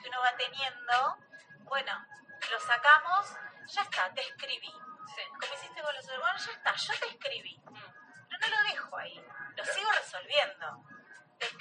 que 0.02 0.10
uno 0.10 0.20
va 0.22 0.36
teniendo. 0.38 1.18
Bueno, 1.64 2.06
lo 2.52 2.60
sacamos, 2.60 3.34
ya 3.68 3.82
está, 3.82 4.14
te 4.14 4.22
escribí. 4.22 4.72
Sí. 5.16 5.22
Como 5.40 5.54
hiciste 5.54 5.82
con 5.82 5.96
los 5.96 6.06
bueno, 6.06 6.38
ya 6.38 6.52
está, 6.52 6.75
yo 6.75 6.94
te 7.00 7.08
escribí. 7.08 7.58
Mm. 7.66 8.28
Pero 8.30 8.40
no 8.40 8.48
lo 8.48 8.64
dejo 8.70 8.98
ahí, 8.98 9.25
lo 9.56 9.66
sigo 9.66 9.92
resolviendo. 9.92 10.84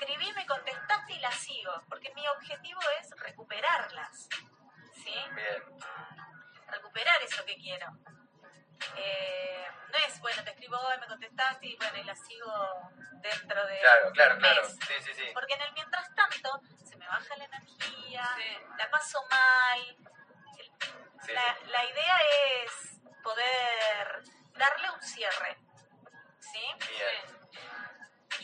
Escribí, 0.04 0.30
me 0.34 0.44
contestaste 0.44 1.14
y 1.14 1.18
la 1.18 1.30
sigo, 1.32 1.72
porque 1.88 2.12
mi 2.14 2.28
objetivo 2.28 2.78
es 3.00 3.10
recuperarlas. 3.20 4.28
¿Sí? 4.92 5.14
Bien, 5.34 5.62
Recuperar 6.68 7.22
eso 7.22 7.42
que 7.46 7.56
quiero. 7.56 7.86
Eh, 8.96 9.66
no 9.90 9.98
es, 10.06 10.20
bueno, 10.20 10.44
te 10.44 10.50
escribo 10.50 10.76
hoy, 10.78 10.98
me 10.98 11.06
contestaste 11.06 11.66
y 11.68 11.76
bueno, 11.76 11.96
y 11.96 12.04
la 12.04 12.14
sigo 12.16 12.52
dentro 13.12 13.66
de 13.66 13.78
claro, 13.78 14.12
claro, 14.12 14.36
claro. 14.38 14.68
Sí, 14.68 14.94
sí, 15.00 15.14
sí. 15.14 15.24
Porque 15.32 15.54
en 15.54 15.62
el 15.62 15.72
mientras 15.72 16.14
tanto 16.14 16.60
se 16.84 16.96
me 16.96 17.08
baja 17.08 17.36
la 17.38 17.44
energía, 17.44 18.28
Sí. 18.36 18.58
la 18.76 18.90
paso 18.90 19.18
mal. 19.30 19.96
Sí, 21.22 21.32
la, 21.32 21.56
la 21.66 21.84
idea 21.86 22.16
es 22.62 23.00
poder 23.22 24.22
darle 24.52 24.90
un 24.90 25.00
cierre. 25.02 25.56
¿Sí? 26.40 26.60
Bien, 26.90 27.44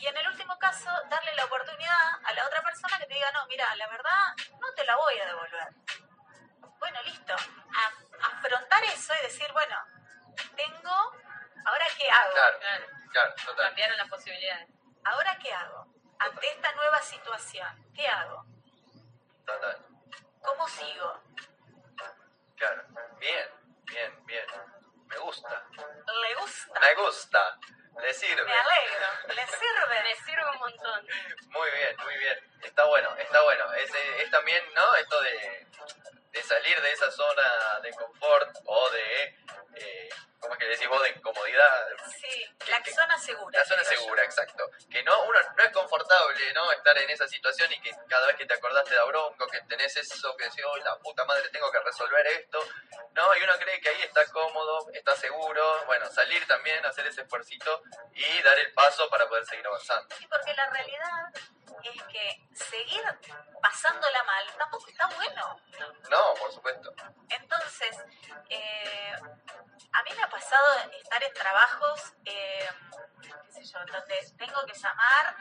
Y 0.01 0.07
en 0.07 0.17
el 0.17 0.27
último 0.29 0.57
caso, 0.57 0.89
darle 1.09 1.33
la 1.35 1.45
oportunidad 1.45 2.13
a 2.25 2.33
la 2.33 2.45
otra 2.47 2.61
persona 2.63 2.97
que 2.97 3.05
te 3.05 3.13
diga, 3.13 3.31
no, 3.33 3.45
mira, 3.47 3.73
la 3.75 3.87
verdad, 3.87 4.33
no 4.59 4.73
te 4.73 4.83
la 4.83 4.95
voy 4.95 5.19
a 5.19 5.25
devolver. 5.27 5.67
Bueno, 6.79 7.01
listo. 7.03 7.33
A- 7.33 8.27
afrontar 8.37 8.83
eso 8.85 9.13
y 9.19 9.23
decir, 9.23 9.51
bueno, 9.53 9.75
tengo, 10.55 10.91
¿ahora 11.65 11.85
qué 11.97 12.09
hago? 12.09 12.33
claro, 12.33 12.59
Claro, 12.59 12.85
claro, 13.11 13.33
total. 13.45 13.65
cambiaron 13.67 13.97
las 13.97 14.09
posibilidades. 14.09 14.69
¿Ahora 15.05 15.37
qué 15.41 15.53
hago? 15.53 15.85
Ante 16.19 16.49
esta 16.51 16.71
nueva 16.73 16.99
situación, 17.03 17.91
¿qué 17.95 18.07
hago? 18.07 18.43
Total. 19.45 19.85
¿Cómo 20.43 20.67
sigo? 20.67 21.21
Claro. 22.57 22.83
Bien, 23.19 23.49
bien, 23.85 24.25
bien. 24.25 24.45
Me 25.07 25.17
gusta. 25.17 25.63
¿Le 25.75 26.35
gusta? 26.35 26.79
Me 26.79 26.95
gusta. 26.95 27.57
Le 27.99 28.13
sirve. 28.13 28.43
Me 28.43 28.53
alegro. 28.53 29.07
¿Le 29.27 29.47
sirve? 29.47 30.03
Me 30.03 30.15
sirve 30.15 30.49
un 30.51 30.59
montón. 30.59 31.07
Muy 31.47 31.71
bien, 31.71 31.95
muy 32.03 32.17
bien. 32.17 32.39
Está 32.63 32.85
bueno, 32.85 33.15
está 33.17 33.41
bueno. 33.41 33.73
Es, 33.73 33.93
eh, 33.93 34.23
es 34.23 34.31
también, 34.31 34.63
¿no? 34.73 34.95
Esto 34.95 35.21
de, 35.21 35.67
de 36.31 36.43
salir 36.43 36.81
de 36.81 36.91
esa 36.91 37.11
zona 37.11 37.79
de 37.81 37.91
confort 37.93 38.55
o 38.65 38.89
de, 38.91 39.23
eh, 39.23 39.35
¿cómo 39.35 39.39
es 39.39 39.40
que 40.61 40.67
decís 40.67 40.87
vos 40.87 41.01
de 41.01 41.19
comodidad, 41.21 41.87
Sí, 42.19 42.45
la 42.69 42.83
zona 42.85 43.17
segura. 43.17 43.57
la 43.59 43.65
zona 43.65 43.81
yo. 43.81 43.89
segura, 43.89 44.23
exacto. 44.23 44.69
Que 44.91 45.01
no, 45.01 45.23
uno 45.23 45.39
no 45.57 45.63
es 45.63 45.71
confortable, 45.71 46.53
¿no? 46.53 46.71
Estar 46.71 46.95
en 46.99 47.09
esa 47.09 47.27
situación 47.27 47.71
y 47.73 47.81
que 47.81 47.91
cada 48.07 48.27
vez 48.27 48.35
que 48.35 48.45
te 48.45 48.53
acordás 48.53 48.85
te 48.85 48.93
da 48.93 49.03
bronco, 49.05 49.47
que 49.47 49.59
tenés 49.61 49.97
eso, 49.97 50.37
que 50.37 50.43
decís, 50.45 50.63
oh, 50.63 50.77
la 50.77 50.95
puta 50.99 51.25
madre, 51.25 51.49
tengo 51.49 51.71
que 51.71 51.79
resolver 51.79 52.27
esto, 52.27 52.63
¿no? 53.13 53.35
Y 53.37 53.41
uno 53.43 53.53
cree 53.57 53.81
que 53.81 53.89
ahí 53.89 54.01
está 54.03 54.23
cómodo, 54.31 54.87
está 54.93 55.15
seguro, 55.15 55.83
bueno, 55.87 56.05
salir 56.11 56.45
también, 56.45 56.85
hacer 56.85 57.07
ese 57.07 57.21
esfuercito 57.21 57.81
y 58.13 58.41
dar 58.43 58.59
el 58.59 58.71
paso 58.73 59.09
para 59.09 59.27
poder 59.27 59.43
seguir 59.47 59.65
avanzando. 59.65 60.15
Sí, 60.15 60.27
porque 60.27 60.53
la 60.53 60.69
realidad 60.69 61.33
es 61.83 62.03
que 62.03 62.47
seguir 62.53 63.03
pasándola 63.61 64.23
mal 64.23 64.45
tampoco 64.57 64.87
está 64.87 65.07
bueno. 65.07 65.61
No, 66.09 66.33
por 66.35 66.51
supuesto. 66.51 66.93
Entonces, 67.29 67.97
eh, 68.49 69.13
a 69.93 70.03
mí 70.03 70.11
me 70.15 70.23
ha 70.23 70.29
pasado 70.29 70.77
estar 70.91 71.23
en 71.23 71.33
trabajos, 71.33 72.13
eh, 72.25 72.69
qué 73.21 73.51
sé 73.51 73.63
yo, 73.63 73.79
donde 73.85 74.33
tengo 74.37 74.65
que 74.65 74.73
llamar, 74.73 75.35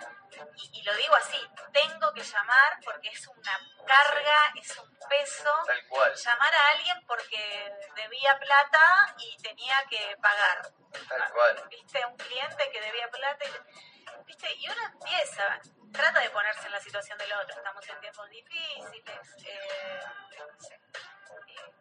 y, 0.56 0.80
y 0.80 0.82
lo 0.82 0.94
digo 0.94 1.14
así, 1.14 1.38
tengo 1.72 2.12
que 2.12 2.22
llamar 2.22 2.78
porque 2.84 3.08
es 3.08 3.26
una 3.28 3.58
carga, 3.87 4.52
es 4.56 4.76
un 4.78 4.99
peso, 5.08 5.50
Tal 5.66 5.87
cual, 5.88 6.14
llamar 6.14 6.54
a 6.54 6.68
alguien 6.70 7.04
porque 7.06 7.72
debía 7.94 8.38
plata 8.38 9.14
y 9.18 9.37
tenía 9.42 9.84
que 9.88 10.16
pagar. 10.20 10.62
tal 11.08 11.32
cual. 11.32 11.68
¿Viste? 11.68 12.04
Un 12.06 12.16
cliente 12.16 12.70
que 12.70 12.80
debía 12.80 13.08
plata 13.10 13.44
y, 13.44 13.89
¿viste? 14.26 14.52
y 14.54 14.69
uno 14.69 14.83
empieza, 14.92 15.61
trata 15.92 16.21
de 16.21 16.30
ponerse 16.30 16.66
en 16.66 16.73
la 16.73 16.80
situación 16.80 17.19
del 17.19 17.33
otro. 17.33 17.57
Estamos 17.57 17.88
en 17.88 18.00
tiempos 18.00 18.28
difíciles, 18.30 19.35
eh, 19.47 20.00
no 20.38 20.61
sé, 20.61 20.75
eh, 20.75 21.73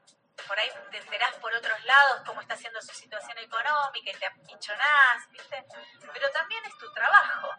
por 0.47 0.57
ahí 0.57 0.71
te 0.91 0.97
enterás 0.97 1.35
por 1.35 1.53
otros 1.53 1.83
lados 1.85 2.21
cómo 2.25 2.41
está 2.41 2.55
siendo 2.55 2.81
su 2.81 2.93
situación 2.93 3.37
económica 3.37 4.09
y 4.11 4.13
te 4.13 4.25
apinchonás, 4.25 5.29
¿viste? 5.31 5.65
Pero 6.13 6.29
también 6.31 6.63
es 6.65 6.77
tu 6.77 6.91
trabajo, 6.93 7.49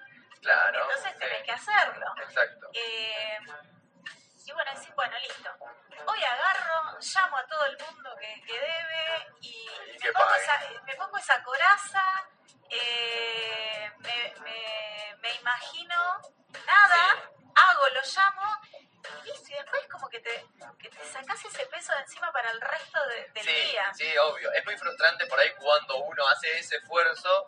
Claro. 0.40 0.82
entonces 0.82 1.18
tenés 1.18 1.42
que 1.44 1.52
hacerlo. 1.52 2.06
Exacto. 2.22 2.68
Eh, 2.72 3.38
y 4.46 4.52
bueno, 4.52 4.70
decir, 4.74 4.92
bueno, 4.94 5.16
listo. 5.18 5.50
Hoy 6.06 6.24
agarro, 6.24 6.98
llamo 6.98 7.36
a 7.36 7.46
todo 7.46 7.66
el 7.66 7.78
mundo 7.78 8.16
que, 8.18 8.42
que 8.46 8.54
debe 8.54 9.28
y, 9.42 9.68
Y 9.94 9.98
me, 10.02 10.12
pongo 10.12 10.34
esa, 10.34 10.58
me 10.84 10.94
pongo 10.96 11.18
esa 11.18 11.42
coraza, 11.44 12.02
eh, 12.70 13.69
me, 14.10 14.40
me- 14.42 15.16
me 15.20 15.34
imagino 15.34 15.94
nada, 16.66 17.12
hago, 17.54 17.88
lo 17.90 18.00
llamo 18.02 18.56
y 19.24 19.28
listo. 19.30 19.50
Y 19.50 19.54
después 19.54 19.86
como 19.90 20.08
que 20.08 20.20
te, 20.20 20.46
que 20.78 20.88
te 20.88 21.04
sacás 21.04 21.44
ese 21.44 21.66
peso 21.66 21.92
de 21.94 22.00
encima 22.00 22.32
para 22.32 22.50
el 22.50 22.60
resto 22.60 22.98
de- 23.08 23.28
del 23.32 23.44
Sí, 23.44 23.52
día. 23.52 23.92
sí, 23.94 24.18
obvio. 24.18 24.50
Es 24.52 24.64
muy 24.64 24.76
frustrante 24.76 25.26
por 25.26 25.38
ahí 25.38 25.50
cuando 25.54 25.96
uno 25.98 26.26
hace 26.28 26.58
ese 26.58 26.76
esfuerzo 26.76 27.46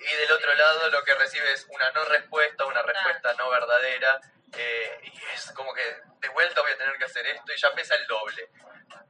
y 0.00 0.16
del 0.16 0.32
otro 0.32 0.54
lado 0.54 0.88
lo 0.90 1.02
que 1.04 1.14
recibe 1.14 1.52
es 1.52 1.66
una 1.68 1.90
no 1.92 2.04
respuesta, 2.04 2.64
una 2.64 2.82
respuesta 2.82 3.32
no 3.34 3.48
verdadera. 3.50 4.20
eh, 4.56 5.00
y 5.02 5.22
es 5.34 5.50
como 5.52 5.74
que 5.74 5.82
de 6.20 6.28
vuelta 6.28 6.60
voy 6.60 6.70
a 6.72 6.78
tener 6.78 6.96
que 6.96 7.04
hacer 7.06 7.26
esto 7.26 7.52
y 7.52 7.56
ya 7.56 7.74
pesa 7.74 7.94
el 7.96 8.06
doble. 8.06 8.48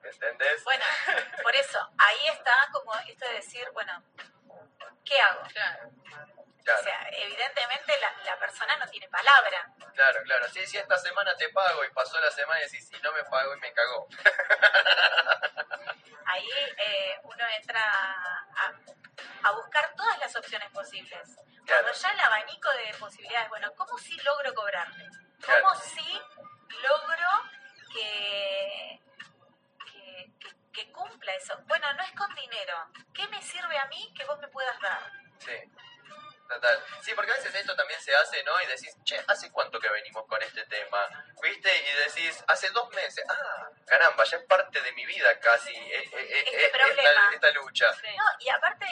¿Entendés? 0.03 0.63
Bueno, 0.65 0.85
por 1.43 1.55
eso, 1.57 1.79
ahí 1.99 2.29
está 2.29 2.69
como 2.73 2.95
esto 3.07 3.27
de 3.29 3.35
decir, 3.35 3.67
bueno, 3.73 4.03
¿qué 5.05 5.21
hago? 5.21 5.43
Claro. 5.49 5.91
O 6.65 6.67
Claro, 6.67 6.83
sea, 6.83 7.07
evidentemente 7.11 7.93
la, 8.01 8.11
la 8.25 8.39
persona 8.39 8.75
no 8.79 8.87
tiene 8.89 9.07
palabra. 9.11 9.69
claro, 9.95 10.23
claro. 10.25 10.49
Sí, 10.49 10.67
sí, 10.67 10.79
esta 10.79 10.97
semana 10.97 11.37
te 11.37 11.51
pago 11.51 11.85
y 11.85 11.91
pasó 11.91 12.19
la 12.21 12.31
semana 12.31 12.59
y 12.61 12.65
decís, 12.65 12.89
si 12.89 12.99
no 13.03 13.13
me 13.13 13.23
pago 13.25 13.55
y 13.55 13.61
me 13.61 13.71
cagó. 13.75 14.09
Ahí 16.27 16.49
eh, 16.79 17.19
uno 17.23 17.45
entra 17.61 17.81
a, 17.85 18.73
a 19.43 19.51
buscar 19.53 19.95
todas 19.95 20.19
las 20.19 20.35
opciones 20.37 20.71
posibles. 20.71 21.37
Claro. 21.67 21.83
Cuando 21.83 21.93
ya 21.93 22.11
el 22.13 22.21
abanico 22.21 22.71
de 22.73 22.95
posibilidades, 22.99 23.49
bueno, 23.51 23.71
¿cómo 23.77 23.99
sí 23.99 24.17
logro 24.23 24.55
cobrarle? 24.55 25.07
Claro. 25.41 25.65
¿Cómo 25.67 25.79
sí 25.81 26.21
logro 26.83 27.29
que, 27.93 29.01
que, 29.93 30.31
que- 30.41 30.73
que 30.73 30.93
cumpla 30.93 31.35
eso? 31.35 31.59
Bueno, 31.67 31.93
no 31.93 32.03
es 32.03 32.13
con 32.13 32.35
dinero. 32.35 32.89
¿Qué 33.13 33.29
me 33.29 33.43
sirve 33.43 33.79
a 33.79 33.85
mí 33.87 34.13
que 34.17 34.25
vos 34.25 34.39
me 34.39 34.49
puedas 34.49 34.81
dar? 34.81 35.13
Sí. 35.39 35.53
Total. 36.49 36.85
Sí, 37.03 37.13
porque 37.15 37.33
a 37.33 37.37
veces 37.37 37.55
esto 37.55 37.75
también 37.75 38.01
se 38.01 38.15
hace, 38.15 38.43
¿no? 38.45 38.53
Y 38.63 38.67
decís, 38.67 38.95
che, 39.05 39.19
¿hace 39.27 39.51
cuánto 39.51 39.81
que 39.81 39.89
venimos 39.89 40.27
con 40.29 40.41
este 40.43 40.65
tema? 40.67 41.09
¿Viste? 41.43 41.71
Y 41.91 41.93
decís, 42.05 42.45
hace 42.47 42.69
dos 42.71 42.89
meses. 42.91 43.25
Ah, 43.29 43.69
caramba, 43.87 44.25
ya 44.25 44.37
es 44.37 44.45
parte 44.45 44.81
de 44.81 44.93
mi 44.93 45.07
vida 45.07 45.39
casi. 45.41 45.75
eh, 45.75 45.95
eh, 45.95 46.11
eh, 46.13 46.45
Este 46.47 46.67
eh, 46.67 46.71
problema. 46.71 47.11
esta, 47.11 47.35
esta 47.35 47.51
lucha. 47.53 47.93
Sí. 47.95 48.07
No, 48.17 48.25
y 48.41 48.49
aparte, 48.51 48.87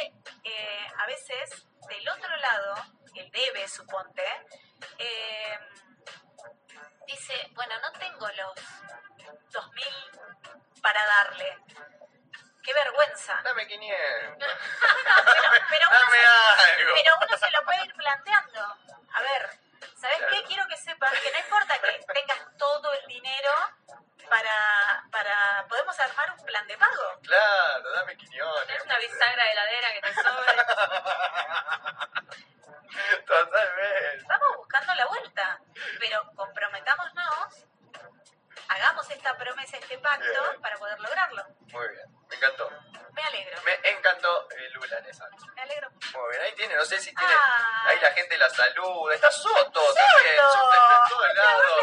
eh, 0.45 0.87
a 0.99 1.07
veces, 1.07 1.67
del 1.89 2.09
otro 2.09 2.37
lado, 2.37 2.75
el 3.17 3.31
debe, 3.31 3.69
suponte, 3.69 4.25
eh, 4.99 5.59
dice, 7.07 7.35
bueno, 7.53 7.79
no 7.81 7.93
tengo 7.93 8.29
los 8.29 8.55
2.000 9.53 10.81
para 10.81 11.05
darle. 11.07 11.59
Qué 12.63 12.73
vergüenza. 12.75 13.41
Dame 13.43 13.67
500. 13.67 14.39
Bueno, 14.39 14.47
pero, 15.25 15.51
pero 15.71 15.89
uno 15.89 15.99
Dame 15.99 16.19
se, 16.19 16.71
algo. 16.73 16.93
pero 16.95 17.17
uno 17.27 17.37
se 17.39 17.51
lo 17.51 17.65
puede 17.65 17.85
ir 17.85 17.95
planteando. 17.95 18.77
A 19.15 19.21
ver, 19.23 19.51
¿sabes 20.01 20.19
Claro. 20.19 20.33
qué? 20.33 20.45
Quiero 20.45 20.67
que 20.69 20.77
sepas 20.77 21.13
que 21.13 21.31
no 21.33 21.39
importa 21.39 21.79
que 21.81 22.01
tengas 22.15 22.39
todo 22.59 22.93
el 22.95 23.07
dinero 23.07 23.51
para, 24.31 25.05
para... 25.11 25.67
Podemos 25.69 25.99
armar 26.01 26.31
un 26.31 26.45
plan 26.47 26.67
de 26.67 26.77
pago. 26.79 27.21
Claro, 27.23 27.91
dame 27.93 28.17
500. 28.17 28.71
Es 28.71 28.83
una 28.85 28.99
bisagra 28.99 29.45
de 29.45 29.51
heladera 29.51 29.93
que 29.93 30.01
te 30.01 30.15
sobre. 30.23 30.57
Saluda. 48.65 49.15
Está 49.15 49.31
Soto 49.33 49.81
también. 49.95 50.37
Soto 50.37 50.73
está 50.73 50.99
en 51.03 51.09
todos 51.09 51.35
lados. 51.35 51.79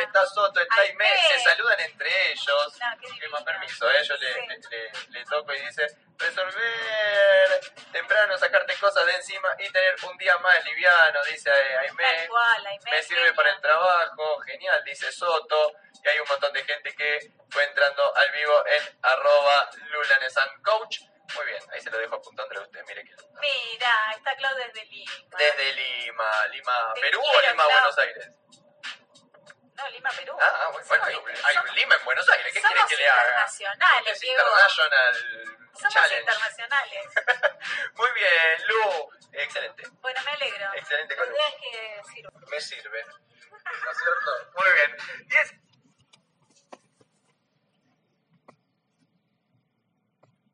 Está 0.00 0.26
Soto, 0.26 0.60
está. 0.60 0.80
Aimé, 0.80 1.18
se 1.28 1.40
saludan 1.40 1.80
entre 1.80 2.32
ellos. 2.32 2.78
No, 2.80 2.96
qué 3.18 3.44
permiso, 3.44 3.90
¿eh? 3.90 4.02
yo 4.04 4.14
le, 4.16 4.32
Sí. 4.34 4.40
le, 4.48 4.58
le- 4.70 4.92
le 5.10 5.24
toco 5.24 5.52
y 5.52 5.60
dice, 5.60 5.86
resolver 6.18 7.60
temprano, 7.92 8.36
sacarte 8.38 8.74
cosas 8.78 9.04
de 9.06 9.12
encima 9.14 9.48
y 9.58 9.70
tener 9.70 9.96
un 10.04 10.16
día 10.16 10.36
más 10.38 10.64
liviano, 10.64 11.22
dice 11.24 11.50
eh, 11.50 11.78
Aimé. 11.78 12.04
Tal 12.04 12.28
cual, 12.28 12.66
Aimé, 12.66 12.90
Me 12.90 13.02
sirve 13.02 13.32
para 13.34 13.50
el 13.50 13.60
trabajo, 13.60 14.38
genial, 14.40 14.82
dice 14.84 15.10
Soto. 15.12 15.72
Y 16.04 16.08
hay 16.08 16.18
un 16.18 16.28
montón 16.28 16.52
de 16.52 16.64
gente 16.64 16.94
que 16.96 17.32
fue 17.50 17.62
entrando 17.64 18.16
al 18.16 18.30
vivo 18.32 18.64
en 18.66 18.98
arroba 19.02 19.70
lulanesancoach. 19.90 21.00
Muy 21.36 21.46
bien, 21.46 21.62
ahí 21.72 21.80
se 21.80 21.90
lo 21.90 21.98
dejo 21.98 22.16
apuntándole 22.16 22.60
a 22.60 22.62
usted, 22.64 22.82
mire 22.86 23.04
que... 23.04 23.14
Mira, 23.42 24.12
está 24.16 24.36
Claudia 24.36 24.66
desde 24.68 24.84
Lima. 24.86 25.12
Desde 25.36 25.72
Lima, 25.74 26.46
Lima, 26.48 26.92
Te 26.94 27.00
Perú 27.00 27.20
o 27.22 27.40
Lima, 27.40 27.54
Clau. 27.54 27.70
Buenos 27.70 27.98
Aires. 27.98 28.28
No, 29.74 29.88
Lima, 29.90 30.10
Perú. 30.10 30.36
Ah, 30.40 30.68
bueno, 30.72 31.04
hay, 31.04 31.14
Somos- 31.14 31.24
un- 31.38 31.44
hay 31.46 31.56
un 31.56 31.74
Lima 31.74 31.94
en 31.96 32.04
Buenos 32.04 32.28
Aires, 32.28 32.52
¿qué 32.52 32.60
quiere 32.60 32.76
somos 32.76 32.90
que 32.90 32.96
le 32.96 33.08
haga? 33.08 33.22
internacionales, 33.22 34.12
Es 34.12 34.20
Diego. 34.20 34.42
International 34.42 35.14
Somos 35.74 35.92
Challenge. 35.94 36.20
internacionales. 36.20 37.04
Muy 37.94 38.08
bien, 38.12 38.66
Lu. 38.68 39.10
Excelente, 39.32 39.82
Bueno, 40.00 40.20
me 40.24 40.30
alegro. 40.32 40.72
excelente 40.74 41.16
La 41.16 41.20
con 41.22 41.30
Lu. 41.30 41.36
idea 41.36 41.48
es 41.48 41.54
que 41.56 42.02
sirva. 42.14 42.30
Me 42.48 42.60
sirve. 42.60 43.06
¿No 43.06 43.90
es 43.90 43.98
cierto? 43.98 44.50
Muy 44.58 44.72
bien. 44.72 44.96
Y 45.30 45.34
es 45.36 45.52